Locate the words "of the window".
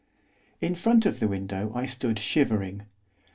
1.05-1.71